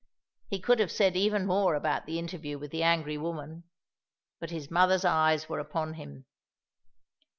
He 0.47 0.59
could 0.59 0.79
have 0.79 0.91
said 0.91 1.15
even 1.15 1.45
more 1.45 1.75
about 1.75 2.07
the 2.07 2.17
interview 2.17 2.57
with 2.57 2.71
the 2.71 2.81
angry 2.81 3.19
woman, 3.19 3.65
but 4.39 4.49
his 4.49 4.71
mother's 4.71 5.05
eyes 5.05 5.47
were 5.47 5.59
upon 5.59 5.93
him. 5.93 6.25